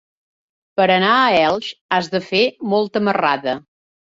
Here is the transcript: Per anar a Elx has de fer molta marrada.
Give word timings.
Per 0.79 0.87
anar 0.93 1.11
a 1.17 1.27
Elx 1.43 1.69
has 1.99 2.11
de 2.17 2.25
fer 2.31 2.43
molta 2.73 3.07
marrada. 3.11 3.59